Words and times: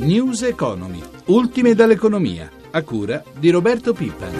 News 0.00 0.40
Economy, 0.40 1.02
ultime 1.26 1.74
dall'economia, 1.74 2.50
a 2.70 2.82
cura 2.82 3.22
di 3.38 3.50
Roberto 3.50 3.92
Pippan. 3.92 4.32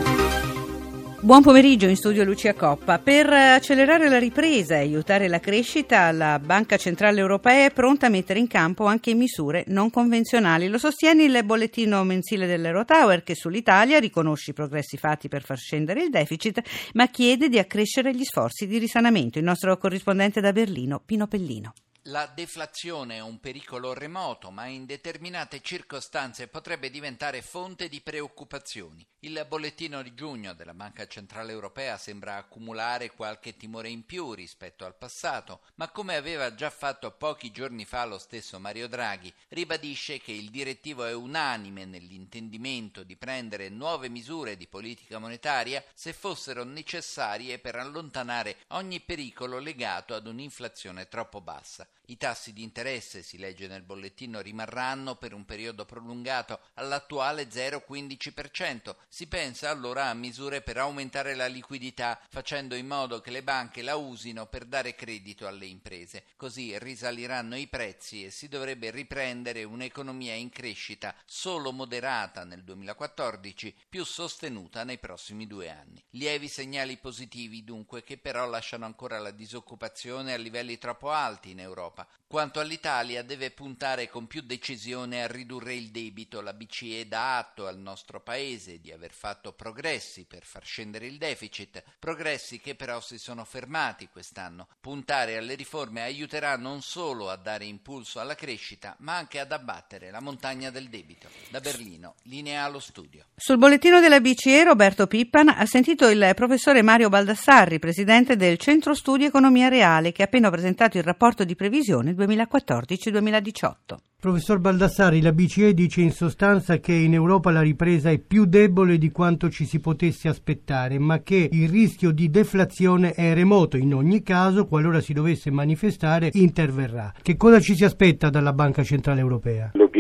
Buon 1.21 1.43
pomeriggio 1.43 1.87
in 1.87 1.97
studio 1.97 2.25
Lucia 2.25 2.55
Coppa. 2.55 2.99
Per 2.99 3.29
accelerare 3.29 4.09
la 4.09 4.19
ripresa 4.19 4.77
e 4.77 4.79
aiutare 4.79 5.29
la 5.29 5.39
crescita, 5.39 6.11
la 6.13 6.39
Banca 6.39 6.79
Centrale 6.79 7.21
Europea 7.21 7.67
è 7.67 7.73
pronta 7.73 8.07
a 8.07 8.09
mettere 8.09 8.39
in 8.39 8.47
campo 8.47 8.87
anche 8.87 9.13
misure 9.13 9.65
non 9.67 9.91
convenzionali. 9.91 10.67
Lo 10.67 10.79
sostiene 10.79 11.25
il 11.25 11.39
bollettino 11.45 12.03
mensile 12.05 12.47
dell'Eurotower 12.47 13.23
che 13.23 13.35
sull'Italia 13.35 13.99
riconosce 13.99 14.53
i 14.53 14.55
progressi 14.55 14.97
fatti 14.97 15.29
per 15.29 15.43
far 15.43 15.59
scendere 15.59 16.03
il 16.03 16.09
deficit, 16.09 16.63
ma 16.95 17.09
chiede 17.09 17.51
di 17.51 17.59
accrescere 17.59 18.15
gli 18.15 18.25
sforzi 18.25 18.67
di 18.67 18.79
risanamento. 18.79 19.37
Il 19.37 19.45
nostro 19.45 19.77
corrispondente 19.77 20.41
da 20.41 20.53
Berlino, 20.55 21.03
Pino 21.05 21.27
Pellino. 21.27 21.75
La 22.05 22.27
deflazione 22.27 23.17
è 23.17 23.21
un 23.21 23.41
pericolo 23.41 23.93
remoto, 23.93 24.51
ma 24.51 24.65
in 24.65 24.87
determinate 24.87 25.61
circostanze 25.61 26.49
potrebbe 26.49 26.89
diventare 26.89 27.43
fonte 27.43 27.91
di 27.91 28.01
preoccupazioni. 28.01 29.07
Il 29.23 29.45
bollettino 29.47 30.01
di 30.01 30.15
giugno 30.15 30.55
della 30.55 30.73
Banca 30.73 31.07
Centrale 31.07 31.53
Europea 31.53 31.99
sembra 31.99 32.37
accumulare 32.37 33.11
qualche 33.11 33.55
timore 33.55 33.91
in 33.91 34.07
più 34.07 34.33
rispetto 34.33 34.87
al 34.87 34.97
passato, 34.97 35.61
ma 35.75 35.91
come 35.91 36.17
aveva 36.17 36.55
già 36.55 36.71
fatto 36.71 37.11
pochi 37.11 37.51
giorni 37.51 37.85
fa 37.85 38.07
lo 38.07 38.17
stesso 38.17 38.59
Mario 38.59 38.89
Draghi, 38.89 39.31
ribadisce 39.49 40.21
che 40.21 40.33
il 40.33 40.49
direttivo 40.49 41.05
è 41.05 41.13
unanime 41.13 41.85
nell'intendimento 41.85 43.03
di 43.03 43.17
prendere 43.17 43.69
nuove 43.69 44.09
misure 44.09 44.57
di 44.57 44.67
politica 44.67 45.19
monetaria 45.19 45.85
se 45.93 46.15
fossero 46.15 46.65
necessarie 46.65 47.59
per 47.59 47.77
allontanare 47.77 48.57
ogni 48.69 49.01
pericolo 49.01 49.59
legato 49.59 50.15
ad 50.15 50.27
un'inflazione 50.27 51.07
troppo 51.07 51.43
bassa. 51.43 51.87
I 52.11 52.17
tassi 52.17 52.53
di 52.53 52.65
interesse, 52.65 53.23
si 53.23 53.39
legge 53.39 53.69
nel 53.69 53.83
bollettino, 53.83 54.41
rimarranno 54.41 55.15
per 55.15 55.33
un 55.33 55.45
periodo 55.45 55.85
prolungato 55.85 56.59
all'attuale 56.75 57.45
0,15%. 57.45 58.97
Si 59.09 59.29
pensa 59.29 59.71
allora 59.71 60.07
a 60.07 60.15
misure 60.15 60.61
per 60.61 60.77
aumentare 60.79 61.37
la 61.37 61.47
liquidità, 61.47 62.21
facendo 62.29 62.75
in 62.75 62.89
modo 62.89 63.21
che 63.21 63.31
le 63.31 63.45
banche 63.45 63.83
la 63.83 63.95
usino 63.95 64.47
per 64.47 64.65
dare 64.65 64.97
credito 64.97 65.47
alle 65.47 65.67
imprese. 65.67 66.25
Così 66.35 66.77
risaliranno 66.81 67.57
i 67.57 67.69
prezzi 67.69 68.25
e 68.25 68.33
si 68.33 68.49
dovrebbe 68.49 68.91
riprendere 68.91 69.63
un'economia 69.63 70.35
in 70.35 70.51
crescita 70.51 71.15
solo 71.25 71.71
moderata 71.71 72.43
nel 72.43 72.65
2014, 72.65 73.73
più 73.89 74.05
sostenuta 74.05 74.83
nei 74.83 74.99
prossimi 74.99 75.47
due 75.47 75.71
anni. 75.71 76.03
Lievi 76.11 76.49
segnali 76.49 76.97
positivi 76.97 77.63
dunque 77.63 78.03
che 78.03 78.19
però 78.19 78.49
lasciano 78.49 78.85
ancora 78.85 79.21
la 79.21 79.31
disoccupazione 79.31 80.33
a 80.33 80.37
livelli 80.37 80.77
troppo 80.77 81.13
alti 81.13 81.51
in 81.51 81.61
Europa 81.61 81.80
Europa. 81.81 82.07
Quanto 82.27 82.61
all'Italia 82.61 83.25
deve 83.25 83.51
puntare 83.51 84.09
con 84.09 84.29
più 84.29 84.43
decisione 84.43 85.25
a 85.25 85.27
ridurre 85.27 85.75
il 85.75 85.91
debito. 85.91 86.41
La 86.41 86.53
BCE 86.53 87.09
dà 87.09 87.39
atto 87.39 87.67
al 87.67 87.79
nostro 87.79 88.21
Paese 88.21 88.79
di 88.79 88.93
aver 88.93 89.11
fatto 89.11 89.53
progressi 89.53 90.27
per 90.29 90.45
far 90.45 90.65
scendere 90.65 91.07
il 91.07 91.19
deficit, 91.19 91.83
progressi 91.99 92.61
che 92.61 92.77
però 92.77 93.01
si 93.01 93.19
sono 93.19 93.45
fermati 93.45 94.09
quest'anno. 94.13 94.69
Puntare 94.81 95.39
alle 95.39 95.57
riforme 95.57 96.03
aiuterà 96.03 96.57
non 96.57 96.83
solo 96.83 97.31
a 97.31 97.37
dare 97.37 97.65
impulso 97.65 98.21
alla 98.21 98.37
crescita, 98.37 98.95
ma 99.01 99.17
anche 99.17 99.41
ad 99.41 99.51
abbattere 99.51 100.13
la 100.13 100.21
montagna 100.21 100.71
del 100.71 100.89
debito. 100.89 101.29
Da 101.49 101.59
Berlino, 101.59 102.15
linea 102.25 102.63
allo 102.63 102.79
studio. 102.79 103.25
Sul 103.35 103.59
bollettino 103.59 103.99
della 103.99 104.21
BCE 104.21 104.63
Roberto 104.63 105.09
Pippan 105.09 105.49
ha 105.49 105.67
sentito 105.67 106.07
il 106.09 106.31
professore 106.37 106.83
Mario 106.83 107.09
Baldassarri, 107.09 107.81
presidente 107.81 108.37
del 108.37 108.57
Centro 108.57 108.95
Studi 108.95 109.25
Economia 109.25 109.67
Reale, 109.67 110.13
che 110.13 110.23
ha 110.23 110.27
appena 110.27 110.49
presentato 110.49 110.97
il 110.97 111.03
rapporto 111.03 111.43
di 111.43 111.57
previsione 111.57 111.70
previsione 111.71 112.13
2014-2018. 112.13 113.75
Professor 114.21 114.59
Baldassari, 114.59 115.23
la 115.23 115.33
BCE 115.33 115.73
dice 115.73 116.03
in 116.03 116.11
sostanza 116.11 116.79
che 116.79 116.93
in 116.93 117.15
Europa 117.15 117.51
la 117.51 117.63
ripresa 117.63 118.11
è 118.11 118.19
più 118.19 118.45
debole 118.45 118.99
di 118.99 119.11
quanto 119.11 119.49
ci 119.49 119.65
si 119.65 119.79
potesse 119.79 120.29
aspettare, 120.29 120.99
ma 120.99 121.23
che 121.23 121.49
il 121.51 121.69
rischio 121.71 122.11
di 122.11 122.29
deflazione 122.29 123.13
è 123.13 123.33
remoto. 123.33 123.79
In 123.79 123.95
ogni 123.95 124.23
caso, 124.23 124.67
qualora 124.67 125.01
si 125.01 125.15
dovesse 125.15 125.51
manifestare, 125.51 126.31
interverrà. 126.33 127.15
Che 127.23 127.37
cosa 127.37 127.61
ci 127.61 127.75
si 127.75 127.85
aspetta 127.85 128.29
dalla 128.29 128.53
Banca 128.53 128.83
Centrale 128.83 129.21
Europea? 129.21 129.71
L'obiettivo 129.73 130.00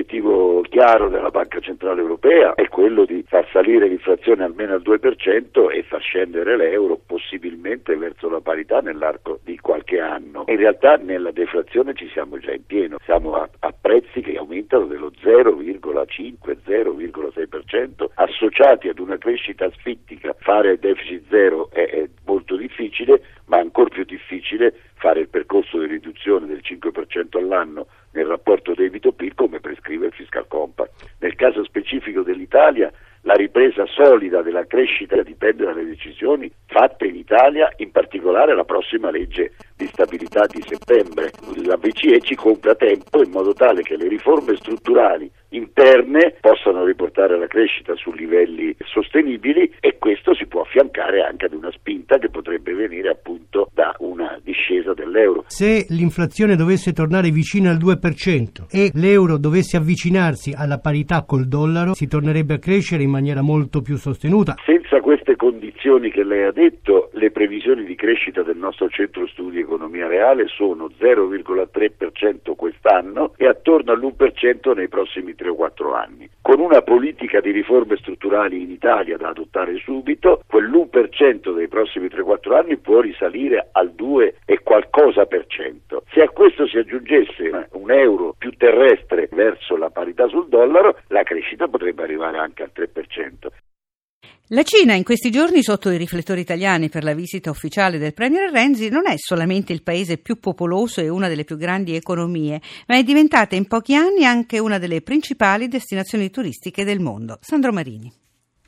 chiaro 0.81 1.11
della 1.11 1.29
Banca 1.29 1.61
Centrale 1.61 2.01
Europea 2.01 2.55
è 2.55 2.67
quello 2.69 3.05
di 3.05 3.23
far 3.29 3.47
salire 3.53 3.87
l'inflazione 3.87 4.45
almeno 4.45 4.73
al 4.73 4.81
2% 4.81 5.71
e 5.71 5.83
far 5.83 6.01
scendere 6.01 6.57
l'euro 6.57 6.99
possibilmente 7.05 7.95
verso 7.97 8.31
la 8.31 8.41
parità 8.41 8.81
nell'arco 8.81 9.41
di 9.45 9.59
qualche 9.59 10.01
anno. 10.01 10.45
In 10.47 10.57
realtà 10.57 10.97
nella 10.97 11.33
deflazione 11.33 11.93
ci 11.93 12.09
siamo 12.09 12.39
già 12.39 12.53
in 12.53 12.65
pieno, 12.65 12.97
siamo 13.05 13.35
a, 13.35 13.47
a 13.59 13.75
prezzi 13.79 14.23
che 14.23 14.39
aumentano 14.39 14.87
dello 14.87 15.13
0,5-0,6% 15.23 18.07
associati 18.15 18.89
ad 18.89 19.01
una 19.01 19.19
crescita 19.19 19.67
asfittica. 19.67 20.35
Fare 20.39 20.79
deficit 20.79 21.25
zero 21.29 21.69
è, 21.73 21.91
è 21.91 22.09
molto 22.25 22.57
difficile, 22.57 23.21
ma 23.49 23.59
ancora 23.59 23.91
più 23.91 24.05
difficile 24.05 24.73
fare 25.01 25.21
il 25.21 25.29
percorso 25.29 25.79
di 25.79 25.87
riduzione 25.87 26.47
del 26.47 26.61
5% 26.63 27.39
all'anno 27.39 27.87
nel 28.13 28.27
rapporto 28.27 28.75
debito-PIL 28.75 29.35
come 29.35 29.59
prescrive 29.59 30.07
il 30.07 30.13
Fiscal 30.13 30.47
Compact. 30.47 31.17
Nel 31.21 31.35
caso 31.37 31.65
specifico 31.65 32.23
dell'Italia 32.23 32.93
la 33.23 33.35
ripresa 33.35 33.85
solida 33.87 34.43
della 34.43 34.67
crescita 34.67 35.21
dipende 35.23 35.65
dalle 35.65 35.85
decisioni 35.85 36.51
fatte 36.67 37.07
in 37.07 37.17
Italia, 37.17 37.71
in 37.77 37.91
particolare 37.91 38.55
la 38.55 38.65
prossima 38.65 39.11
legge 39.11 39.53
di 39.77 39.87
stabilità 39.89 40.47
di 40.47 40.63
settembre. 40.63 41.31
La 41.65 41.77
BCE 41.77 42.21
ci 42.21 42.35
compra 42.35 42.75
tempo 42.75 43.23
in 43.23 43.31
modo 43.31 43.53
tale 43.53 43.83
che 43.83 43.97
le 43.97 44.09
riforme 44.09 44.57
strutturali 44.57 45.31
interne 45.51 46.37
possano 46.41 46.85
riportare 46.85 47.39
la 47.39 47.47
crescita 47.47 47.95
su 47.95 48.13
livelli 48.13 48.75
sostenibili 48.85 49.73
e 49.81 49.97
questo 49.99 50.35
si 50.35 50.47
può 50.47 50.63
affiancare 50.63 51.23
anche 51.23 51.47
ad 51.47 51.55
una 51.55 51.71
spinta 51.73 52.19
che 52.19 52.29
potrebbe 52.29 52.73
venire 52.73 53.09
appunto 53.11 53.71
da 53.75 53.95
una 53.99 54.39
discesa 54.43 54.95
dell'euro. 54.95 55.45
Se 55.47 55.87
l'inflazione 55.89 56.57
dovesse 56.57 56.93
tornare 56.93 57.31
vicina 57.31 57.71
al 57.71 57.79
2% 57.79 58.67
e 58.71 58.91
l'euro 58.95 59.39
dovesse 59.39 59.77
avvicinarsi 59.77 60.53
alla 60.57 60.79
parità 60.79 61.25
col 61.25 61.47
dollaro, 61.47 61.95
si 61.95 62.07
tornerebbe 62.07 62.55
a 62.55 62.59
crescere 62.59 63.03
in 63.03 63.11
maniera 63.11 63.43
molto 63.43 63.81
più 63.81 63.97
sostenuta. 63.97 64.55
Senza 64.65 65.01
queste 65.01 65.20
condizioni 65.81 66.11
che 66.11 66.25
lei 66.25 66.43
ha 66.43 66.53
detto, 66.53 67.09
le 67.15 67.31
previsioni 67.31 67.85
di 67.85 67.95
crescita 67.95 68.43
del 68.43 68.57
nostro 68.57 68.91
centro 68.91 69.27
studi 69.29 69.61
economia 69.61 70.07
reale 70.07 70.47
sono 70.47 70.91
0,3% 71.01 72.55
quest'anno 72.55 73.33
e 73.37 73.47
attorno 73.47 73.93
all'1% 73.93 74.75
nei 74.75 74.89
prossimi 74.89 75.35
3 75.35 75.49
o 75.49 75.55
4 75.55 75.95
anni. 75.95 76.29
Con 76.43 76.61
una 76.61 76.83
politica 76.83 77.41
di 77.41 77.51
riforme 77.51 77.97
strutturali 77.97 78.61
in 78.61 78.71
Italia 78.71 79.17
da 79.17 79.29
adottare 79.29 79.77
subito, 79.79 80.43
quell'1% 80.47 81.55
dei 81.55 81.69
prossimi 81.69 82.09
3-4 82.09 82.53
anni 82.55 82.77
può 82.77 83.01
risalire 83.01 83.69
al 83.73 83.93
2 83.93 84.35
e 84.45 84.61
qualcosa 84.63 85.25
per 85.25 85.47
cento. 85.47 86.03
Se 86.13 86.21
a 86.21 86.29
questo 86.29 86.67
si 86.67 86.77
aggiungesse 86.77 87.69
un 87.73 87.91
euro 87.91 88.35
più 88.37 88.51
terrestre 88.51 89.29
verso 89.33 89.77
la 89.77 89.89
parità 89.89 90.29
sul 90.29 90.49
dollaro, 90.49 90.99
la 91.09 91.23
crescita 91.23 91.69
potrebbe 91.69 92.03
arrivare 92.03 92.37
anche 92.37 92.63
al 92.63 92.73
3%. 92.75 93.49
La 94.53 94.65
Cina 94.65 94.95
in 94.95 95.05
questi 95.05 95.31
giorni 95.31 95.63
sotto 95.63 95.91
i 95.91 95.97
riflettori 95.97 96.41
italiani 96.41 96.89
per 96.89 97.05
la 97.05 97.15
visita 97.15 97.51
ufficiale 97.51 97.99
del 97.99 98.13
Premier 98.13 98.51
Renzi 98.51 98.89
non 98.89 99.07
è 99.07 99.15
solamente 99.17 99.73
il 99.73 99.85
paese 99.85 100.19
più 100.19 100.41
popoloso 100.41 101.01
e 101.01 101.09
una 101.09 101.29
delle 101.29 101.45
più 101.45 101.57
grandi 101.57 101.95
economie, 101.95 102.61
ma 102.89 102.97
è 102.97 103.05
diventata 103.05 103.55
in 103.55 103.69
pochi 103.69 103.95
anni 103.95 104.25
anche 104.25 104.59
una 104.59 104.79
delle 104.79 105.03
principali 105.03 105.69
destinazioni 105.69 106.31
turistiche 106.31 106.83
del 106.83 106.99
mondo. 106.99 107.39
Sandro 107.41 107.71
Marini. 107.71 108.20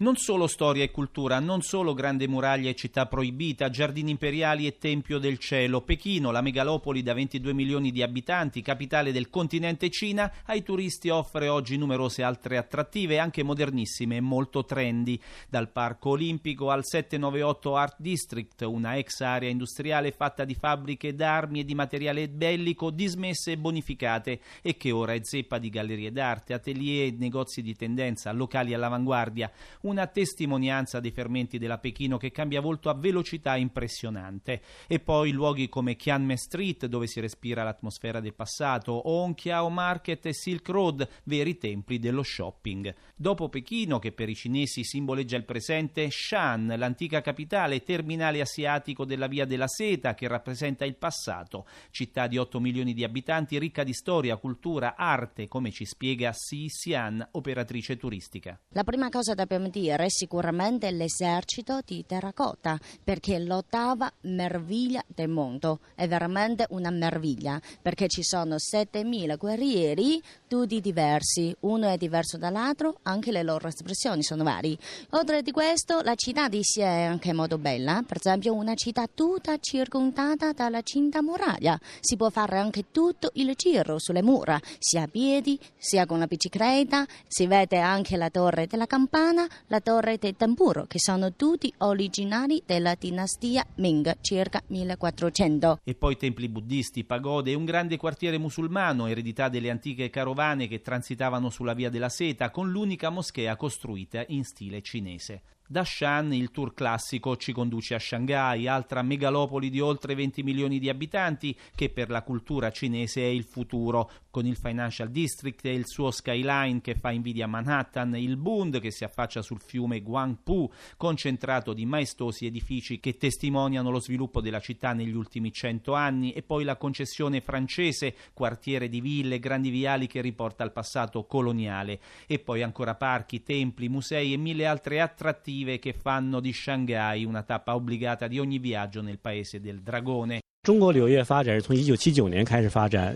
Non 0.03 0.17
solo 0.17 0.49
storia 0.49 0.83
e 0.83 0.91
cultura, 0.91 1.39
non 1.39 1.63
solo 1.63 1.95
grande 1.95 2.27
muraglia 2.27 2.69
e 2.69 2.75
città 2.75 3.07
proibita, 3.07 3.71
giardini 3.71 4.11
imperiali 4.11 4.67
e 4.67 4.77
tempio 4.77 5.21
del 5.21 5.39
cielo, 5.39 5.83
Pechino, 5.83 6.33
la 6.33 6.41
megalopoli 6.41 7.05
da 7.05 7.15
22 7.15 7.53
milioni 7.53 7.93
di 7.93 8.03
abitanti, 8.03 8.62
capitale 8.62 9.12
del 9.12 9.31
continente 9.31 9.91
Cina, 9.91 10.33
ai 10.47 10.65
turisti 10.65 11.09
offre 11.09 11.47
oggi 11.47 11.76
numerose 11.76 12.25
altre 12.25 12.56
attrattive, 12.56 13.21
anche 13.21 13.44
modernissime 13.44 14.17
e 14.17 14.21
molto 14.21 14.65
trendy, 14.65 15.21
dal 15.49 15.71
parco 15.71 16.11
olimpico 16.11 16.71
al 16.71 16.85
798 16.85 17.76
Art 17.76 17.94
District, 18.00 18.62
una 18.62 18.97
ex 18.97 19.21
area 19.21 19.50
industriale 19.50 20.11
fatta 20.11 20.44
di 20.44 20.56
fabbriche 20.56 21.15
d'armi 21.15 21.61
e 21.61 21.65
di 21.65 21.76
materiale 21.76 22.29
bellico 22.29 22.91
dismesse 22.91 23.53
e 23.53 23.56
bonificate 23.56 24.41
e 24.62 24.76
che 24.76 24.91
ora 24.91 25.12
è 25.12 25.21
zeppa 25.23 25.59
di 25.59 25.71
gallerie 25.71 26.11
d'arte, 26.11 26.55
atelier 26.55 27.06
e 27.06 27.17
negozi 27.17 27.62
di 27.62 27.76
tendenza, 27.76 28.32
locali 28.32 28.75
all'avanguardia. 28.75 29.49
Un 29.82 29.91
una 29.93 30.06
testimonianza 30.06 31.00
dei 31.00 31.11
fermenti 31.11 31.59
della 31.59 31.79
Pechino 31.79 32.17
che 32.17 32.33
cambia 32.33 32.61
volto 32.61 32.89
a 32.89 32.94
velocità 32.94 33.56
impressionante. 33.56 34.62
E 34.87 34.99
poi 34.99 35.31
luoghi 35.31 35.69
come 35.69 35.97
Kianme 35.97 36.37
Street, 36.37 36.87
dove 36.87 37.06
si 37.06 37.21
respira 37.21 37.62
l'atmosfera 37.62 38.21
del 38.21 38.35
passato, 38.35 38.93
o 38.93 39.21
Onkiao 39.21 39.69
Market 39.69 40.27
e 40.27 40.33
Silk 40.33 40.69
Road, 40.69 41.06
veri 41.25 41.59
templi 41.59 41.99
dello 41.99 42.23
shopping. 42.23 42.93
Dopo 43.15 43.50
Pechino, 43.50 43.99
che 43.99 44.12
per 44.12 44.31
i 44.31 44.35
cinesi 44.35 44.83
simboleggia 44.83 45.37
il 45.37 45.44
presente, 45.44 46.09
Shan, 46.11 46.75
l'antica 46.77 47.21
capitale, 47.21 47.83
terminale 47.83 48.41
asiatico 48.41 49.05
della 49.05 49.27
Via 49.27 49.45
della 49.45 49.69
Seta, 49.69 50.15
che 50.15 50.27
rappresenta 50.27 50.87
il 50.87 50.97
passato, 50.97 51.67
città 51.91 52.27
di 52.27 52.38
8 52.38 52.59
milioni 52.59 52.95
di 52.95 53.05
abitanti, 53.05 53.59
ricca 53.59 53.85
di 53.85 53.93
storia, 53.93 54.38
cultura, 54.38 54.97
arte, 54.97 55.49
come 55.49 55.71
ci 55.71 55.85
spiega 55.85 56.33
Si 56.33 56.67
Xian, 56.67 57.29
operatrice 57.33 57.99
turistica. 57.99 58.59
La 58.71 58.85
prima 58.85 59.11
cosa 59.11 59.35
dobbiamo 59.35 59.69
dire 59.82 60.08
sicuramente 60.08 60.90
l'esercito 60.93 61.81
di 61.84 62.05
terracotta, 62.06 62.79
perché 63.02 63.40
l'ottava 63.40 64.11
meraviglia 64.23 65.02
del 65.06 65.29
mondo, 65.29 65.81
è 65.96 66.06
veramente 66.06 66.67
una 66.70 66.90
meraviglia, 66.90 67.61
perché 67.81 68.06
ci 68.06 68.23
sono 68.23 68.58
7000 68.58 69.34
guerrieri, 69.34 70.23
tutti 70.46 70.81
diversi, 70.81 71.55
uno 71.61 71.88
è 71.88 71.96
diverso 71.96 72.38
dall'altro, 72.38 72.99
anche 73.02 73.32
le 73.32 73.43
loro 73.43 73.67
espressioni 73.67 74.23
sono 74.23 74.44
varie. 74.44 74.79
Oltre 75.11 75.43
di 75.43 75.50
questo, 75.50 76.00
la 76.02 76.14
città 76.14 76.49
di 76.49 76.62
sé 76.62 76.82
è 76.82 77.02
anche 77.02 77.32
molto 77.32 77.58
bella, 77.58 78.05
per 78.06 78.19
esempio 78.19 78.55
una 78.55 78.75
città 78.75 79.08
tutta 79.12 79.58
circondata 79.58 80.52
dalla 80.52 80.82
cinta 80.82 81.23
muraglia, 81.23 81.78
si 82.00 82.17
può 82.17 82.31
fare 82.31 82.58
anche 82.58 82.85
tutto 82.93 83.31
il 83.35 83.52
giro 83.56 83.99
sulle 83.99 84.23
mura, 84.23 84.61
sia 84.78 85.02
a 85.02 85.08
piedi, 85.08 85.58
sia 85.76 86.06
con 86.06 86.20
la 86.20 86.26
bicicletta, 86.26 87.05
si 87.26 87.46
vede 87.49 87.78
anche 87.78 88.17
la 88.17 88.31
torre 88.31 88.67
della 88.69 88.87
campana, 88.87 89.46
la 89.73 89.81
torre 89.81 90.19
del 90.19 90.37
tamburo, 90.37 90.85
che 90.87 90.99
sono 90.99 91.33
tutti 91.33 91.73
originari 91.79 92.63
della 92.67 92.95
dinastia 92.95 93.65
Ming, 93.77 94.19
circa 94.21 94.63
1400. 94.67 95.81
E 95.83 95.95
poi 95.95 96.19
templi 96.19 96.47
buddisti, 96.51 97.05
pagode 97.05 97.53
e 97.53 97.55
un 97.55 97.65
grande 97.65 97.97
quartiere 97.97 98.37
musulmano, 98.37 99.07
eredità 99.07 99.49
delle 99.49 99.71
antiche 99.71 100.11
carovane 100.11 100.69
che 100.69 100.83
transitavano 100.83 101.49
sulla 101.49 101.73
via 101.73 101.89
della 101.89 102.11
seta, 102.11 102.51
con 102.51 102.71
l'unica 102.71 103.09
moschea 103.09 103.57
costruita 103.57 104.23
in 104.29 104.45
stile 104.45 104.83
cinese. 104.83 105.41
Da 105.73 105.85
Shan 105.87 106.35
il 106.35 106.51
tour 106.51 106.75
classico 106.75 107.35
ci 107.39 107.53
conduce 107.53 107.95
a 107.95 107.99
Shanghai, 107.99 108.67
altra 108.69 109.01
megalopoli 109.01 109.71
di 109.71 109.81
oltre 109.81 110.15
20 110.15 110.43
milioni 110.43 110.79
di 110.79 110.91
abitanti 110.91 111.57
che 111.75 111.89
per 111.89 112.11
la 112.11 112.21
cultura 112.21 112.71
cinese 112.71 113.23
è 113.23 113.29
il 113.29 113.45
futuro, 113.45 114.11
con 114.29 114.45
il 114.45 114.57
Financial 114.57 115.11
District 115.11 115.65
e 115.65 115.73
il 115.73 115.87
suo 115.87 116.11
skyline 116.11 116.83
che 116.83 116.95
fa 116.95 117.11
invidia 117.11 117.47
a 117.47 117.49
Manhattan, 117.49 118.17
il 118.17 118.37
Bund 118.37 118.81
che 118.81 118.91
si 118.91 119.05
affaccia 119.05 119.41
sul 119.41 119.63
fiume 119.63 120.03
Guangpu, 120.03 120.71
concentrato 120.99 121.73
di 121.73 121.87
maestosi 121.87 122.45
edifici 122.45 123.01
che 123.01 123.17
testimoniano 123.17 123.91
lo 123.91 124.01
sviluppo 124.01 124.43
della 124.43 124.61
città 124.61 124.93
negli 124.93 125.15
ultimi 125.15 125.53
cento 125.53 125.95
anni, 125.95 126.33
e 126.33 126.43
poi 126.43 126.65
la 126.65 126.77
concessione 126.77 127.41
francese, 127.41 128.15
quartiere 128.35 128.91
di 128.91 129.01
ville, 129.01 129.39
grandi 129.39 129.71
viali 129.71 130.07
che 130.07 130.21
riporta 130.21 130.65
al 130.65 130.73
passato 130.73 131.25
coloniale, 131.25 131.99
e 132.27 132.39
poi 132.41 132.63
ancora 132.63 132.95
parchi, 132.95 133.43
templi, 133.43 133.89
musei 133.89 134.35
e 134.35 134.37
mille 134.37 134.67
altre 134.67 135.01
attrattive 135.01 135.61
iniziative 135.62 135.79
che 135.79 135.93
fanno 135.93 136.41
di 136.41 136.53
Shanghai 136.53 137.25
una 137.25 137.43
tappa 137.43 137.75
obbligata 137.75 138.26
di 138.26 138.38
ogni 138.38 138.59
viaggio 138.59 139.00
nel 139.00 139.19
paese 139.19 139.61
del 139.61 139.81
dragone. 139.81 140.42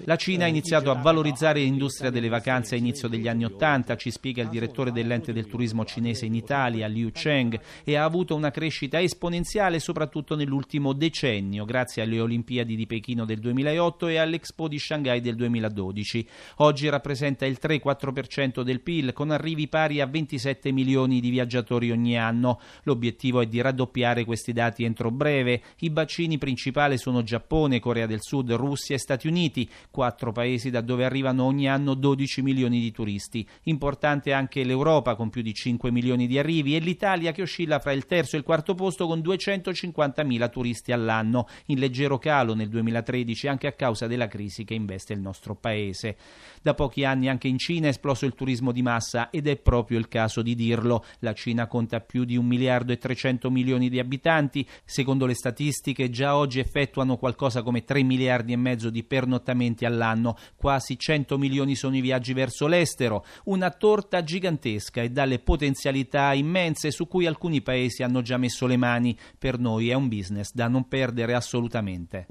La 0.02 0.16
Cina 0.16 0.46
ha 0.46 0.48
iniziato 0.48 0.90
a 0.90 0.94
valorizzare 0.94 1.60
l'industria 1.60 2.10
delle 2.10 2.28
vacanze 2.28 2.74
a 2.74 2.78
inizio 2.78 3.06
degli 3.06 3.28
anni 3.28 3.44
Ottanta, 3.44 3.94
ci 3.94 4.10
spiega 4.10 4.42
il 4.42 4.48
direttore 4.48 4.90
dell'ente 4.90 5.32
del 5.32 5.46
turismo 5.46 5.84
cinese 5.84 6.26
in 6.26 6.34
Italia, 6.34 6.88
Liu 6.88 7.12
Cheng, 7.12 7.56
e 7.84 7.94
ha 7.94 8.02
avuto 8.02 8.34
una 8.34 8.50
crescita 8.50 9.00
esponenziale 9.00 9.78
soprattutto 9.78 10.34
nell'ultimo 10.34 10.92
decennio, 10.92 11.64
grazie 11.64 12.02
alle 12.02 12.18
Olimpiadi 12.18 12.74
di 12.74 12.84
Pechino 12.84 13.24
del 13.24 13.38
2008 13.38 14.08
e 14.08 14.16
all'Expo 14.16 14.66
di 14.66 14.80
Shanghai 14.80 15.20
del 15.20 15.36
2012. 15.36 16.28
Oggi 16.56 16.88
rappresenta 16.88 17.46
il 17.46 17.58
3-4% 17.62 18.62
del 18.62 18.80
PIL, 18.80 19.12
con 19.12 19.30
arrivi 19.30 19.68
pari 19.68 20.00
a 20.00 20.06
27 20.06 20.72
milioni 20.72 21.20
di 21.20 21.30
viaggiatori 21.30 21.92
ogni 21.92 22.18
anno. 22.18 22.58
L'obiettivo 22.82 23.40
è 23.40 23.46
di 23.46 23.60
raddoppiare 23.60 24.24
questi 24.24 24.52
dati 24.52 24.82
entro 24.82 25.12
breve. 25.12 25.62
I 25.78 25.90
bacini 25.90 26.38
principali 26.38 26.98
sono 26.98 27.22
già 27.22 27.34
Giappone, 27.36 27.80
Corea 27.80 28.06
del 28.06 28.22
Sud, 28.22 28.50
Russia 28.52 28.94
e 28.94 28.98
Stati 28.98 29.26
Uniti, 29.26 29.68
quattro 29.90 30.32
paesi 30.32 30.70
da 30.70 30.80
dove 30.80 31.04
arrivano 31.04 31.44
ogni 31.44 31.68
anno 31.68 31.92
12 31.92 32.40
milioni 32.40 32.80
di 32.80 32.90
turisti. 32.90 33.46
Importante 33.64 34.32
anche 34.32 34.64
l'Europa 34.64 35.14
con 35.16 35.28
più 35.28 35.42
di 35.42 35.52
5 35.52 35.90
milioni 35.90 36.26
di 36.26 36.38
arrivi 36.38 36.74
e 36.74 36.78
l'Italia 36.78 37.32
che 37.32 37.42
oscilla 37.42 37.78
fra 37.78 37.92
il 37.92 38.06
terzo 38.06 38.36
e 38.36 38.38
il 38.38 38.44
quarto 38.44 38.74
posto 38.74 39.06
con 39.06 39.20
250 39.20 40.22
mila 40.24 40.48
turisti 40.48 40.92
all'anno, 40.92 41.46
in 41.66 41.78
leggero 41.78 42.16
calo 42.16 42.54
nel 42.54 42.70
2013 42.70 43.48
anche 43.48 43.66
a 43.66 43.72
causa 43.72 44.06
della 44.06 44.28
crisi 44.28 44.64
che 44.64 44.72
investe 44.72 45.12
il 45.12 45.20
nostro 45.20 45.54
paese. 45.54 46.16
Da 46.62 46.72
pochi 46.72 47.04
anni 47.04 47.28
anche 47.28 47.48
in 47.48 47.58
Cina 47.58 47.86
è 47.86 47.90
esploso 47.90 48.24
il 48.24 48.34
turismo 48.34 48.72
di 48.72 48.80
massa 48.80 49.28
ed 49.28 49.46
è 49.46 49.56
proprio 49.56 49.98
il 49.98 50.08
caso 50.08 50.40
di 50.40 50.54
dirlo. 50.54 51.04
La 51.18 51.34
Cina 51.34 51.66
conta 51.66 52.00
più 52.00 52.24
di 52.24 52.36
1 52.36 52.46
miliardo 52.46 52.92
e 52.92 52.98
300 52.98 53.50
milioni 53.50 53.90
di 53.90 53.98
abitanti, 53.98 54.66
secondo 54.86 55.26
le 55.26 55.34
statistiche 55.34 56.08
già 56.08 56.34
oggi 56.36 56.60
effettuano 56.60 57.18
qualcosa 57.26 57.62
come 57.62 57.82
3 57.82 58.04
miliardi 58.04 58.52
e 58.52 58.56
mezzo 58.56 58.88
di 58.88 59.02
pernottamenti 59.02 59.84
all'anno, 59.84 60.36
quasi 60.54 60.96
100 60.96 61.36
milioni 61.38 61.74
sono 61.74 61.96
i 61.96 62.00
viaggi 62.00 62.32
verso 62.32 62.68
l'estero, 62.68 63.24
una 63.46 63.70
torta 63.70 64.22
gigantesca 64.22 65.02
e 65.02 65.10
dalle 65.10 65.40
potenzialità 65.40 66.32
immense 66.34 66.92
su 66.92 67.08
cui 67.08 67.26
alcuni 67.26 67.62
paesi 67.62 68.04
hanno 68.04 68.22
già 68.22 68.36
messo 68.36 68.66
le 68.66 68.76
mani. 68.76 69.18
Per 69.36 69.58
noi 69.58 69.90
è 69.90 69.94
un 69.94 70.06
business 70.06 70.52
da 70.52 70.68
non 70.68 70.86
perdere 70.86 71.34
assolutamente. 71.34 72.26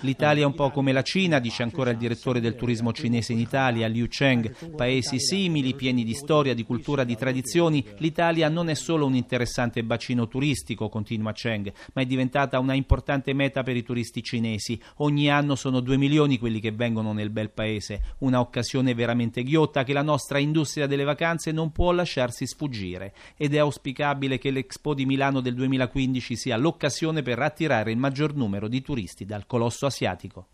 L'Italia 0.00 0.44
è 0.44 0.46
un 0.46 0.54
po' 0.54 0.70
come 0.70 0.92
la 0.92 1.02
Cina, 1.02 1.38
dice 1.38 1.62
ancora 1.62 1.90
il 1.90 1.98
direttore 1.98 2.40
del 2.40 2.56
turismo 2.56 2.94
cinese 2.94 3.34
in 3.34 3.40
Italia, 3.40 3.88
Liu 3.88 4.08
Cheng. 4.08 4.74
Paesi 4.74 5.20
simili, 5.20 5.74
pieni 5.74 6.02
di 6.02 6.14
storia, 6.14 6.54
di 6.54 6.64
cultura, 6.64 7.04
di 7.04 7.14
tradizioni, 7.14 7.86
l'Italia 7.98 8.48
non 8.48 8.70
è 8.70 8.74
solo 8.74 9.04
un 9.04 9.14
interessante 9.14 9.84
bacino 9.84 10.28
turistico, 10.28 10.88
continua 10.88 11.32
Cheng, 11.32 11.70
ma 11.92 12.00
è 12.00 12.05
diventata 12.06 12.58
una 12.58 12.74
importante 12.74 13.32
meta 13.32 13.62
per 13.62 13.76
i 13.76 13.82
turisti 13.82 14.22
cinesi. 14.22 14.80
Ogni 14.96 15.30
anno 15.30 15.54
sono 15.54 15.80
due 15.80 15.96
milioni 15.96 16.38
quelli 16.38 16.60
che 16.60 16.72
vengono 16.72 17.12
nel 17.12 17.30
bel 17.30 17.50
paese, 17.50 18.14
una 18.18 18.40
occasione 18.40 18.94
veramente 18.94 19.42
ghiotta 19.42 19.84
che 19.84 19.92
la 19.92 20.02
nostra 20.02 20.38
industria 20.38 20.86
delle 20.86 21.04
vacanze 21.04 21.52
non 21.52 21.72
può 21.72 21.92
lasciarsi 21.92 22.46
sfuggire 22.46 23.14
ed 23.36 23.54
è 23.54 23.58
auspicabile 23.58 24.38
che 24.38 24.50
l'Expo 24.50 24.94
di 24.94 25.06
Milano 25.06 25.40
del 25.40 25.54
2015 25.54 26.36
sia 26.36 26.56
l'occasione 26.56 27.22
per 27.22 27.38
attirare 27.40 27.90
il 27.90 27.98
maggior 27.98 28.34
numero 28.34 28.68
di 28.68 28.80
turisti 28.82 29.24
dal 29.24 29.46
colosso 29.46 29.86
asiatico. 29.86 30.48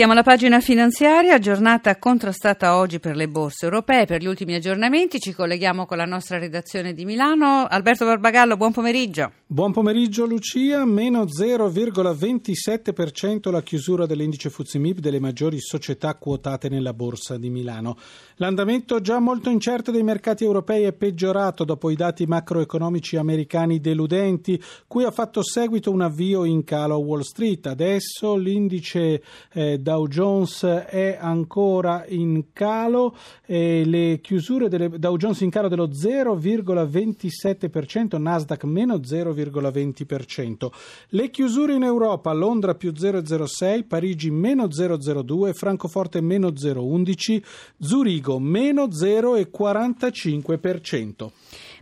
Siamo 0.00 0.14
alla 0.14 0.24
pagina 0.24 0.60
finanziaria, 0.60 1.38
giornata 1.38 1.98
contrastata 1.98 2.78
oggi 2.78 3.00
per 3.00 3.16
le 3.16 3.28
borse 3.28 3.66
europee. 3.66 4.06
Per 4.06 4.22
gli 4.22 4.26
ultimi 4.26 4.54
aggiornamenti 4.54 5.20
ci 5.20 5.34
colleghiamo 5.34 5.84
con 5.84 5.98
la 5.98 6.06
nostra 6.06 6.38
redazione 6.38 6.94
di 6.94 7.04
Milano. 7.04 7.66
Alberto 7.68 8.06
Barbagallo, 8.06 8.56
buon 8.56 8.72
pomeriggio. 8.72 9.32
Buon 9.44 9.72
pomeriggio 9.72 10.24
Lucia, 10.26 10.84
meno 10.84 11.24
0,27% 11.24 13.50
la 13.50 13.62
chiusura 13.62 14.06
dell'indice 14.06 14.48
Fuzimib 14.48 15.00
delle 15.00 15.18
maggiori 15.18 15.60
società 15.60 16.14
quotate 16.14 16.68
nella 16.70 16.94
borsa 16.94 17.36
di 17.36 17.50
Milano. 17.50 17.96
L'andamento 18.36 19.00
già 19.00 19.18
molto 19.18 19.50
incerto 19.50 19.90
dei 19.90 20.04
mercati 20.04 20.44
europei 20.44 20.84
è 20.84 20.92
peggiorato 20.92 21.64
dopo 21.64 21.90
i 21.90 21.96
dati 21.96 22.26
macroeconomici 22.26 23.16
americani 23.16 23.80
deludenti, 23.80 24.62
cui 24.86 25.02
ha 25.04 25.10
fatto 25.10 25.42
seguito 25.42 25.90
un 25.90 26.02
avvio 26.02 26.44
in 26.44 26.62
calo 26.64 26.94
a 26.94 26.98
Wall 26.98 27.22
Street. 27.22 27.66
Adesso 27.66 28.36
l'indice 28.36 29.20
eh, 29.52 29.78
Dow 29.90 30.06
Jones 30.06 30.62
è 30.62 31.18
ancora 31.20 32.04
in 32.06 32.52
calo 32.52 33.16
e 33.44 33.84
le 33.84 34.20
chiusure 34.20 34.68
delle 34.68 35.00
Dow 35.00 35.16
Jones 35.16 35.40
in 35.40 35.50
calo 35.50 35.66
dello 35.66 35.88
0,27%, 35.88 38.16
Nasdaq 38.16 38.62
meno 38.62 38.98
0,20%. 38.98 40.68
Le 41.08 41.30
chiusure 41.30 41.74
in 41.74 41.82
Europa, 41.82 42.32
Londra 42.32 42.76
più 42.76 42.92
0,06, 42.92 43.84
Parigi 43.84 44.30
meno 44.30 44.66
0,02, 44.66 45.54
Francoforte 45.54 46.20
meno 46.20 46.50
0,11, 46.50 47.42
Zurigo 47.80 48.38
meno 48.38 48.86
0,45%. 48.86 51.30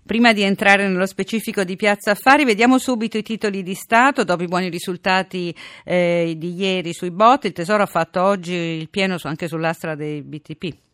Prima 0.08 0.32
di 0.32 0.40
entrare 0.40 0.88
nello 0.88 1.04
specifico 1.04 1.64
di 1.64 1.76
Piazza 1.76 2.12
Affari, 2.12 2.46
vediamo 2.46 2.78
subito 2.78 3.18
i 3.18 3.22
titoli 3.22 3.62
di 3.62 3.74
Stato. 3.74 4.24
Dopo 4.24 4.42
i 4.42 4.46
buoni 4.46 4.70
risultati 4.70 5.54
eh, 5.84 6.32
di 6.34 6.54
ieri 6.54 6.94
sui 6.94 7.10
bot, 7.10 7.44
il 7.44 7.52
Tesoro 7.52 7.82
ha 7.82 7.86
fatto 7.86 8.22
oggi 8.22 8.54
il 8.54 8.88
pieno 8.88 9.18
anche 9.24 9.48
sull'astra 9.48 9.94
dei 9.94 10.22
BTP. 10.22 10.87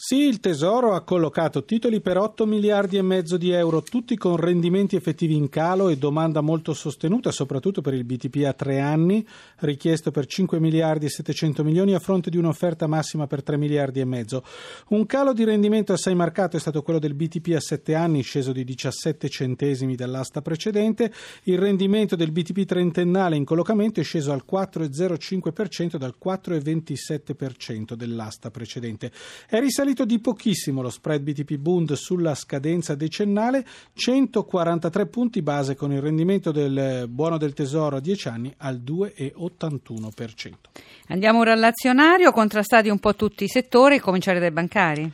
Sì, 0.00 0.28
il 0.28 0.38
Tesoro 0.38 0.94
ha 0.94 1.02
collocato 1.02 1.64
titoli 1.64 2.00
per 2.00 2.18
8 2.18 2.46
miliardi 2.46 2.98
e 2.98 3.02
mezzo 3.02 3.36
di 3.36 3.50
euro, 3.50 3.82
tutti 3.82 4.16
con 4.16 4.36
rendimenti 4.36 4.94
effettivi 4.94 5.34
in 5.34 5.48
calo 5.48 5.88
e 5.88 5.96
domanda 5.96 6.40
molto 6.40 6.72
sostenuta, 6.72 7.32
soprattutto 7.32 7.80
per 7.80 7.94
il 7.94 8.04
BTP 8.04 8.44
a 8.46 8.52
tre 8.52 8.78
anni, 8.78 9.26
richiesto 9.56 10.12
per 10.12 10.26
5 10.26 10.60
miliardi 10.60 11.06
e 11.06 11.08
700 11.08 11.64
milioni 11.64 11.96
a 11.96 11.98
fronte 11.98 12.30
di 12.30 12.36
un'offerta 12.36 12.86
massima 12.86 13.26
per 13.26 13.42
3 13.42 13.56
miliardi 13.56 13.98
e 13.98 14.04
mezzo. 14.04 14.44
Un 14.90 15.04
calo 15.04 15.32
di 15.32 15.42
rendimento 15.42 15.92
assai 15.92 16.14
marcato 16.14 16.56
è 16.56 16.60
stato 16.60 16.82
quello 16.82 17.00
del 17.00 17.14
BTP 17.14 17.54
a 17.56 17.60
sette 17.60 17.96
anni, 17.96 18.22
sceso 18.22 18.52
di 18.52 18.62
17 18.62 19.28
centesimi 19.28 19.96
dall'asta 19.96 20.42
precedente. 20.42 21.12
Il 21.42 21.58
rendimento 21.58 22.14
del 22.14 22.30
BTP 22.30 22.66
trentennale 22.66 23.34
in 23.34 23.44
collocamento 23.44 23.98
è 23.98 24.04
sceso 24.04 24.30
al 24.30 24.44
4,05% 24.48 25.96
dal 25.96 26.14
4,27% 26.24 27.94
dell'asta 27.94 28.52
precedente. 28.52 29.10
È 29.48 29.58
risalito 29.58 29.86
salito 29.88 30.04
di 30.04 30.18
pochissimo 30.18 30.82
lo 30.82 30.90
spread 30.90 31.22
BTP 31.22 31.56
Bund 31.56 31.92
sulla 31.94 32.34
scadenza 32.34 32.94
decennale, 32.94 33.64
143 33.94 35.06
punti 35.06 35.40
base 35.40 35.76
con 35.76 35.92
il 35.92 36.02
rendimento 36.02 36.52
del 36.52 37.06
buono 37.08 37.38
del 37.38 37.54
tesoro 37.54 37.96
a 37.96 38.00
10 38.00 38.28
anni 38.28 38.54
al 38.58 38.82
2,81%. 38.84 40.52
Andiamo 41.06 41.38
ora 41.38 41.52
all'azionario, 41.52 42.32
contrastati 42.32 42.90
un 42.90 42.98
po' 42.98 43.14
tutti 43.14 43.44
i 43.44 43.48
settori, 43.48 43.98
cominciare 43.98 44.40
dai 44.40 44.50
bancari. 44.50 45.10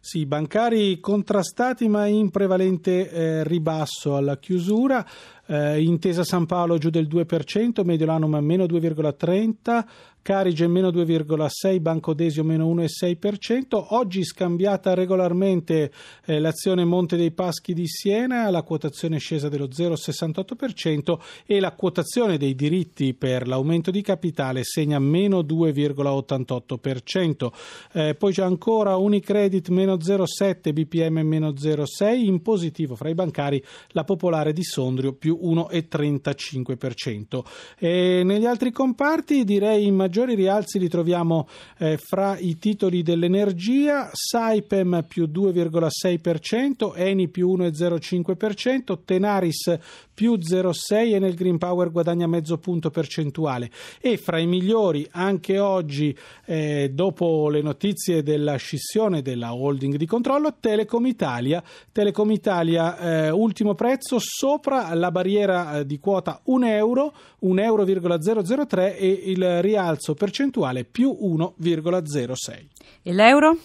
Sì, 0.00 0.24
bancari 0.24 0.98
contrastati 1.00 1.88
ma 1.88 2.06
in 2.06 2.30
prevalente 2.30 3.10
eh, 3.10 3.44
ribasso 3.44 4.16
alla 4.16 4.38
chiusura. 4.38 5.04
Eh, 5.46 5.82
Intesa 5.82 6.24
San 6.24 6.46
Paolo 6.46 6.78
giù 6.78 6.90
del 6.90 7.06
2%, 7.06 7.84
Mediolanum 7.84 8.36
meno 8.36 8.64
2,30%, 8.64 9.84
Carige 10.26 10.66
meno 10.66 10.88
2,6%, 10.88 11.80
Banco 11.80 12.12
Desio 12.12 12.42
meno 12.42 12.66
1,6%. 12.74 13.86
Oggi 13.90 14.24
scambiata 14.24 14.92
regolarmente 14.92 15.92
eh, 16.24 16.40
l'azione 16.40 16.84
Monte 16.84 17.16
dei 17.16 17.30
Paschi 17.30 17.72
di 17.72 17.86
Siena, 17.86 18.50
la 18.50 18.64
quotazione 18.64 19.18
è 19.18 19.20
scesa 19.20 19.48
dello 19.48 19.68
0,68% 19.68 21.16
e 21.46 21.60
la 21.60 21.70
quotazione 21.74 22.38
dei 22.38 22.56
diritti 22.56 23.14
per 23.14 23.46
l'aumento 23.46 23.92
di 23.92 24.02
capitale 24.02 24.64
segna 24.64 24.98
meno 24.98 25.42
2,88%. 25.42 27.52
Eh, 27.92 28.16
poi 28.16 28.32
c'è 28.32 28.42
ancora 28.42 28.96
Unicredit 28.96 29.68
meno 29.68 29.94
0,7%, 29.94 30.72
BPM 30.72 31.20
meno 31.20 31.50
0,6%, 31.50 32.16
in 32.16 32.42
positivo 32.42 32.96
fra 32.96 33.10
i 33.10 33.14
bancari 33.14 33.62
la 33.90 34.02
popolare 34.02 34.52
di 34.52 34.64
Sondrio 34.64 35.12
più 35.12 35.38
1,35%. 35.40 37.44
E 37.78 38.22
negli 38.24 38.46
altri 38.46 38.72
comparti 38.72 39.44
direi 39.44 39.86
i 39.86 39.92
maggiori 40.16 40.34
rialzi 40.34 40.78
li 40.78 40.88
troviamo 40.88 41.46
eh, 41.76 41.98
fra 41.98 42.38
i 42.38 42.56
titoli 42.56 43.02
dell'energia, 43.02 44.08
Saipem 44.10 45.04
più 45.06 45.24
2,6%, 45.26 46.92
Eni 46.96 47.28
più 47.28 47.54
1,05%, 47.54 49.00
Tenaris 49.04 49.78
più 50.16 50.38
0,6% 50.38 51.14
e 51.14 51.18
nel 51.18 51.34
Green 51.34 51.58
Power 51.58 51.92
guadagna 51.92 52.26
mezzo 52.26 52.56
punto 52.56 52.90
percentuale. 52.90 53.70
E 54.00 54.16
fra 54.16 54.38
i 54.38 54.46
migliori 54.46 55.06
anche 55.12 55.58
oggi, 55.58 56.16
eh, 56.46 56.90
dopo 56.92 57.50
le 57.50 57.60
notizie 57.60 58.22
della 58.22 58.56
scissione 58.56 59.20
della 59.20 59.54
holding 59.54 59.96
di 59.96 60.06
controllo, 60.06 60.56
Telecom 60.58 61.04
Italia. 61.04 61.62
Telecom 61.92 62.30
Italia, 62.30 62.98
eh, 62.98 63.30
ultimo 63.30 63.74
prezzo 63.74 64.16
sopra 64.18 64.94
la 64.94 65.10
barriera 65.10 65.80
eh, 65.80 65.86
di 65.86 65.98
quota 65.98 66.40
1 66.44 66.66
euro, 66.66 67.12
1,003 67.40 68.24
euro 68.24 68.96
e 68.96 69.22
il 69.26 69.60
rialzo 69.60 70.14
percentuale 70.14 70.84
più 70.84 71.14
1,06. 71.20 72.66
E 73.02 73.12
l'euro? 73.12 73.58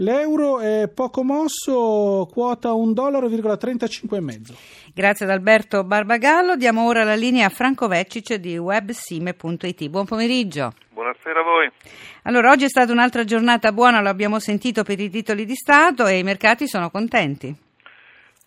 L'euro 0.00 0.60
è 0.60 0.88
poco 0.88 1.22
mosso, 1.22 2.26
quota 2.32 2.70
1,35 2.70 2.94
dollaro. 2.94 3.28
Grazie 4.94 5.26
ad 5.26 5.30
Alberto 5.30 5.84
Barbagallo. 5.84 6.56
Diamo 6.56 6.86
ora 6.86 7.04
la 7.04 7.14
linea 7.14 7.44
a 7.44 7.48
Franco 7.50 7.86
Veccic 7.86 8.36
di 8.36 8.56
websime.it. 8.56 9.88
Buon 9.88 10.06
pomeriggio. 10.06 10.72
Buonasera 10.94 11.40
a 11.40 11.42
voi. 11.42 11.70
Allora, 12.22 12.50
oggi 12.50 12.64
è 12.64 12.68
stata 12.68 12.92
un'altra 12.92 13.24
giornata 13.24 13.72
buona, 13.72 14.00
lo 14.00 14.08
abbiamo 14.08 14.38
sentito 14.38 14.84
per 14.84 14.98
i 15.00 15.10
titoli 15.10 15.44
di 15.44 15.54
Stato 15.54 16.06
e 16.06 16.16
i 16.16 16.22
mercati 16.22 16.66
sono 16.66 16.88
contenti. 16.88 17.54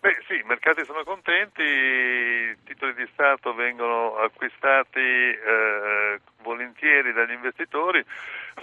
Beh 0.04 0.20
sì, 0.26 0.34
i 0.34 0.42
mercati 0.44 0.84
sono 0.84 1.02
contenti, 1.02 1.62
i 1.62 2.56
titoli 2.62 2.92
di 2.92 3.08
Stato 3.14 3.54
vengono 3.54 4.16
acquistati 4.16 5.00
eh, 5.00 6.20
volentieri 6.42 7.14
dagli 7.14 7.32
investitori, 7.32 8.04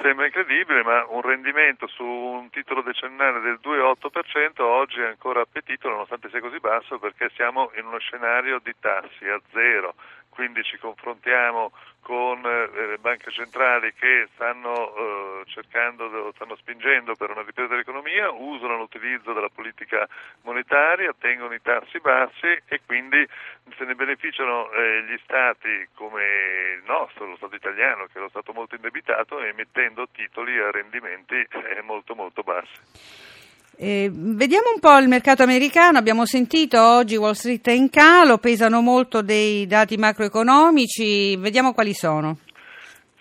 sembra 0.03 0.27
incredibile, 0.27 0.83
ma 0.83 1.03
un 1.09 1.21
rendimento 1.21 1.87
su 1.87 2.03
un 2.05 2.51
titolo 2.51 2.83
decennale 2.83 3.39
del 3.39 3.57
2,8% 3.59 4.61
oggi 4.61 4.99
è 4.99 5.07
ancora 5.07 5.41
appetito 5.41 5.89
nonostante 5.89 6.29
sia 6.29 6.41
così 6.41 6.59
basso 6.59 6.99
perché 6.99 7.31
siamo 7.33 7.71
in 7.75 7.87
uno 7.87 7.97
scenario 7.97 8.59
di 8.63 8.75
tassi 8.79 9.27
a 9.27 9.41
zero, 9.51 9.95
quindi 10.31 10.63
ci 10.63 10.77
confrontiamo 10.77 11.71
con 12.01 12.43
eh, 12.43 12.87
le 12.87 12.97
banche 12.97 13.31
centrali 13.31 13.93
che 13.93 14.27
stanno 14.33 14.95
eh, 14.95 15.43
cercando, 15.45 16.31
stanno 16.33 16.55
spingendo 16.55 17.15
per 17.15 17.29
una 17.29 17.43
ripresa 17.43 17.69
dell'economia, 17.69 18.31
usano 18.31 18.77
l'utilizzo 18.77 19.33
della 19.33 19.49
politica 19.53 20.07
monetaria, 20.41 21.13
tengono 21.19 21.53
i 21.53 21.61
tassi 21.61 21.99
bassi 21.99 22.59
e 22.65 22.81
quindi 22.85 23.25
se 23.77 23.85
ne 23.85 23.93
beneficiano 23.93 24.71
eh, 24.71 25.03
gli 25.03 25.19
stati 25.23 25.87
come 25.93 26.23
il 26.77 26.83
nostro, 26.85 27.27
lo 27.27 27.35
Stato 27.35 27.55
italiano 27.55 28.05
che 28.05 28.17
è 28.17 28.21
lo 28.21 28.29
Stato 28.29 28.51
molto 28.53 28.75
indebitato 28.75 29.39
emettendo 29.41 30.07
titoli 30.11 30.57
a 30.57 30.71
rendimenti 30.71 31.47
molto 31.83 32.15
molto 32.15 32.41
bassi. 32.41 33.30
Eh, 33.83 34.11
vediamo 34.13 34.65
un 34.75 34.79
po' 34.79 34.95
il 34.99 35.07
mercato 35.07 35.41
americano, 35.41 35.97
abbiamo 35.97 36.23
sentito 36.27 36.79
oggi 36.79 37.15
Wall 37.15 37.31
Street 37.31 37.67
è 37.67 37.71
in 37.71 37.89
calo, 37.89 38.37
pesano 38.37 38.79
molto 38.79 39.23
dei 39.23 39.65
dati 39.65 39.97
macroeconomici, 39.97 41.35
vediamo 41.37 41.73
quali 41.73 41.95
sono. 41.95 42.37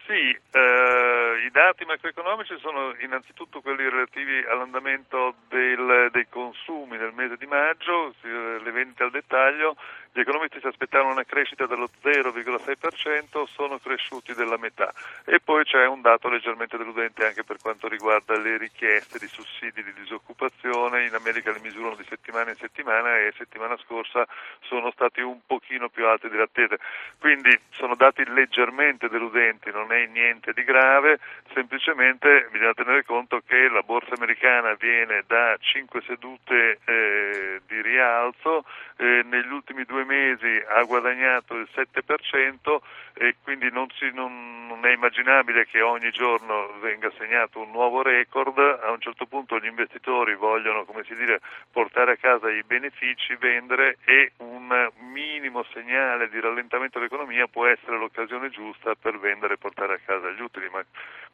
Sì, 0.07 0.39
eh, 0.53 1.45
i 1.47 1.51
dati 1.51 1.85
macroeconomici 1.85 2.57
sono 2.59 2.95
innanzitutto 3.01 3.61
quelli 3.61 3.89
relativi 3.89 4.45
all'andamento 4.49 5.35
del, 5.49 6.09
dei 6.11 6.27
consumi 6.29 6.97
nel 6.97 7.13
mese 7.13 7.37
di 7.37 7.47
maggio, 7.47 8.15
le 8.23 8.71
vendite 8.71 9.05
al 9.05 9.11
dettaglio, 9.11 9.77
gli 10.13 10.19
economisti 10.19 10.59
si 10.59 10.67
aspettavano 10.67 11.13
una 11.13 11.23
crescita 11.23 11.67
dello 11.67 11.89
0,6%, 12.03 13.45
sono 13.47 13.79
cresciuti 13.79 14.35
della 14.35 14.59
metà. 14.59 14.93
E 15.25 15.39
poi 15.39 15.63
c'è 15.65 15.87
un 15.87 16.01
dato 16.01 16.29
leggermente 16.29 16.77
deludente 16.77 17.25
anche 17.25 17.45
per 17.45 17.59
quanto 17.63 17.87
riguarda 17.87 18.37
le 18.37 18.57
richieste 18.57 19.21
di 19.21 19.29
sussidi 19.29 19.85
di 19.85 19.93
disoccupazione, 19.95 21.07
in 21.07 21.15
America 21.15 21.53
le 21.53 21.61
misurano 21.61 21.95
di 21.95 22.05
settimana 22.09 22.51
in 22.51 22.57
settimana 22.57 23.19
e 23.19 23.33
settimana 23.37 23.77
scorsa 23.79 24.27
sono 24.63 24.91
stati 24.91 25.21
un 25.21 25.39
pochino 25.47 25.89
più 25.89 26.07
alti 26.07 26.29
delle 26.29 26.43
attese, 26.43 26.79
quindi 27.19 27.57
sono 27.71 27.95
dati 27.95 28.25
leggermente 28.27 29.09
deludenti, 29.09 29.71
non 29.71 29.93
è 29.93 30.07
niente 30.07 30.40
di 30.55 30.65
grave, 30.65 31.19
semplicemente 31.53 32.49
bisogna 32.51 32.73
tenere 32.73 33.05
conto 33.05 33.43
che 33.47 33.69
la 33.69 33.83
borsa 33.83 34.15
americana 34.15 34.75
viene 34.75 35.23
da 35.27 35.57
5 35.61 36.03
sedute 36.07 36.79
eh, 36.85 37.61
di 37.67 37.81
rialzo, 37.83 38.65
negli 39.01 39.51
ultimi 39.51 39.85
due 39.85 40.05
mesi 40.05 40.63
ha 40.69 40.83
guadagnato 40.85 41.55
il 41.55 41.69
7% 41.75 42.79
e 43.15 43.37
quindi 43.43 43.71
non, 43.71 43.87
si, 43.97 44.11
non, 44.13 44.67
non, 44.67 44.85
è 44.85 44.93
immaginabile 44.93 45.67
che 45.67 45.81
ogni 45.81 46.11
giorno 46.11 46.79
venga 46.81 47.11
segnato 47.17 47.61
un 47.61 47.71
nuovo 47.71 48.03
record, 48.03 48.59
a 48.59 48.91
un 48.91 49.01
certo 49.01 49.27
punto 49.27 49.59
gli 49.59 49.67
investitori 49.67 50.35
vogliono 50.35 50.87
dire, 51.09 51.41
portare 51.73 52.13
a 52.13 52.17
casa 52.17 52.51
i 52.51 52.63
benefici, 52.63 53.37
vendere 53.37 53.97
e 54.05 54.33
un 54.39 54.91
minimo 55.13 55.65
segnale 55.73 56.29
di 56.29 56.39
rallentamento 56.39 56.99
dell'economia 56.99 57.47
può 57.47 57.67
essere 57.67 57.97
l'occasione 57.97 58.51
giusta 58.51 58.95
per 58.95 59.19
vendere 59.19 59.55
e 59.55 59.59
portare 59.59 59.95
a 59.95 60.01
casa 60.05 60.31
gli 60.31 60.41
utili, 60.41 60.69
ma 60.71 60.85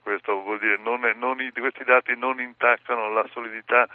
questo 0.03 0.41
vuol 0.41 0.59
dire 0.59 0.79
non, 0.79 1.01
questi 1.53 1.85
dati 1.85 2.17
non 2.17 2.41
intaccano 2.41 3.11
la 3.13 3.27
solidità 3.33 3.89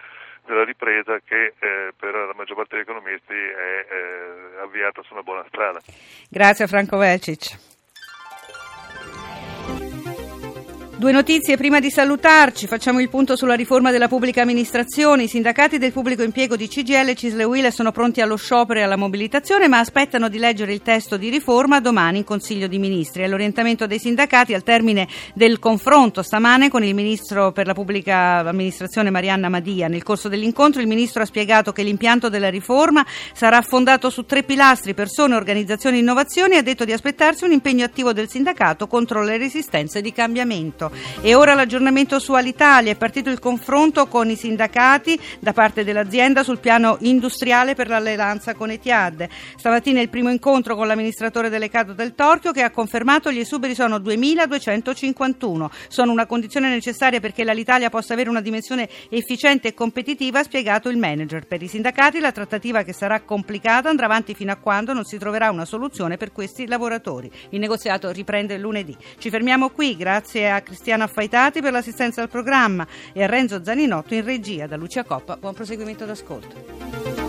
della 0.46 0.64
ripresa 0.64 1.20
che 1.24 1.54
eh, 1.60 1.94
per 1.98 2.14
la 2.14 2.34
maggior 2.36 2.56
parte 2.56 2.76
degli 2.76 2.84
economisti 2.84 3.34
è 3.34 3.86
eh, 3.90 4.62
avviata 4.62 5.02
su 5.04 5.14
una 5.14 5.24
buona 5.24 5.46
strada. 5.48 5.80
Grazie 6.30 6.68
Franco 6.68 6.98
Velcic. 6.98 7.71
Due 11.02 11.12
notizie 11.12 11.58
prima 11.58 11.80
di 11.80 11.90
salutarci. 11.90 12.68
Facciamo 12.68 13.00
il 13.00 13.10
punto 13.10 13.36
sulla 13.36 13.56
riforma 13.56 13.90
della 13.90 14.08
pubblica 14.08 14.44
amministrazione. 14.44 15.24
I 15.24 15.28
sindacati 15.28 15.80
del 15.80 15.92
pubblico 15.92 16.22
impiego 16.22 16.56
di 16.56 16.68
CGL 16.68 17.10
e 17.10 17.16
Cisle 17.16 17.44
Will 17.44 17.68
sono 17.70 17.92
pronti 17.92 18.22
allo 18.22 18.36
sciopero 18.36 18.80
e 18.82 18.84
alla 18.84 18.98
mobilitazione, 18.98 19.68
ma 19.68 19.80
aspettano 19.80 20.30
di 20.30 20.38
leggere 20.38 20.74
il 20.74 20.84
testo 20.84 21.18
di 21.18 21.30
riforma 21.30 21.80
domani 21.80 22.20
in 22.20 22.24
Consiglio 22.24 22.68
di 22.68 22.78
Ministri. 22.78 23.24
È 23.24 23.28
l'orientamento 23.28 23.88
dei 23.88 23.98
sindacati 23.98 24.54
al 24.54 24.62
termine 24.62 25.08
del 25.34 25.58
confronto 25.58 26.22
stamane 26.22 26.70
con 26.70 26.84
il 26.84 26.94
ministro 26.94 27.52
per 27.52 27.66
la 27.66 27.74
pubblica 27.74 28.48
amministrazione 28.48 29.10
Marianna 29.10 29.50
Madia. 29.50 29.88
Nel 29.88 30.04
corso 30.04 30.30
dell'incontro 30.30 30.82
il 30.82 30.88
ministro 30.88 31.24
ha 31.24 31.26
spiegato 31.26 31.72
che 31.72 31.82
l'impianto 31.82 32.30
della 32.30 32.52
riforma 32.52 33.04
sarà 33.34 33.60
fondato 33.64 34.12
su 34.12 34.26
tre 34.26 34.44
pilastri: 34.44 34.94
persone, 34.94 35.34
organizzazioni 35.34 35.98
e 35.98 36.02
innovazioni 36.02 36.54
e 36.54 36.58
ha 36.58 36.62
detto 36.62 36.86
di 36.86 36.94
aspettarsi 36.94 37.44
un 37.44 37.54
impegno 37.54 37.86
attivo 37.86 38.14
del 38.14 38.30
sindacato 38.30 38.86
contro 38.86 39.24
le 39.24 39.38
resistenze 39.38 40.00
di 40.00 40.14
cambiamento. 40.14 40.90
E 41.22 41.36
ora 41.36 41.54
l'aggiornamento 41.54 42.20
su 42.20 42.34
Alitalia. 42.34 42.92
È 42.92 42.96
partito 42.96 43.30
il 43.30 43.40
confronto 43.40 44.08
con 44.08 44.30
i 44.30 44.36
sindacati 44.36 45.20
da 45.40 45.54
parte 45.54 45.84
dell'azienda 45.84 46.44
sul 46.44 46.60
piano 46.60 46.98
industriale 47.02 47.76
per 47.76 47.88
l'alleanza 47.88 48.54
con 48.56 48.70
Etihad. 48.72 49.28
Stamattina 49.56 50.02
il 50.02 50.10
primo 50.10 50.30
incontro 50.30 50.76
con 50.76 50.88
l'amministratore 50.88 51.50
delegato 51.50 51.94
del 51.94 52.16
Torchio 52.16 52.52
che 52.52 52.64
ha 52.64 52.72
confermato 52.72 53.32
gli 53.32 53.40
esuberi 53.40 53.76
sono 53.76 53.98
2.251. 53.98 55.70
Sono 55.88 56.12
una 56.12 56.26
condizione 56.26 56.70
necessaria 56.70 57.20
perché 57.20 57.44
l'Alitalia 57.44 57.90
possa 57.90 58.14
avere 58.14 58.30
una 58.30 58.42
dimensione 58.42 58.90
efficiente 59.10 59.70
e 59.70 59.74
competitiva, 59.74 60.40
ha 60.40 60.44
spiegato 60.44 60.90
il 60.90 60.98
manager. 60.98 61.46
Per 61.46 61.62
i 61.62 61.68
sindacati 61.68 62.20
la 62.20 62.32
trattativa 62.32 62.84
che 62.84 62.94
sarà 62.94 63.22
complicata 63.22 63.90
andrà 63.90 64.06
avanti 64.06 64.34
fino 64.34 64.52
a 64.52 64.58
quando 64.58 64.94
non 64.94 65.04
si 65.04 65.18
troverà 65.18 65.50
una 65.52 65.66
soluzione 65.66 66.18
per 66.18 66.32
questi 66.32 66.68
lavoratori. 66.68 67.32
Il 67.50 67.60
negoziato 67.60 68.12
riprende 68.12 68.58
lunedì. 68.58 68.96
Ci 69.18 69.30
fermiamo 69.30 69.70
qui, 69.70 69.96
grazie 69.96 70.50
a 70.50 70.62
Cristiano 70.82 71.04
Affaitati 71.04 71.62
per 71.62 71.72
l'assistenza 71.72 72.24
al 72.24 72.28
programma 72.28 72.88
e 73.14 73.22
a 73.22 73.28
Renzo 73.28 73.64
Zaninotto 73.64 74.16
in 74.16 74.26
regia 74.26 74.66
da 74.66 74.78
Lucia 74.78 75.04
Coppa. 75.04 75.38
Buon 75.38 75.54
proseguimento 75.54 76.06
d'ascolto. 76.06 77.21